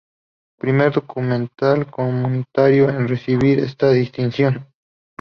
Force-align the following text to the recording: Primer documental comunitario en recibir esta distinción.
Primer 0.59 0.93
documental 0.93 1.91
comunitario 1.91 2.89
en 2.89 3.07
recibir 3.07 3.59
esta 3.59 3.91
distinción. 3.91 4.67